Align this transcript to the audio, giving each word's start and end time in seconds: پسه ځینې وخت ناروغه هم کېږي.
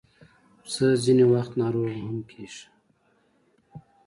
پسه 0.61 0.85
ځینې 1.03 1.25
وخت 1.33 1.51
ناروغه 1.61 1.93
هم 2.05 2.17
کېږي. 2.29 2.63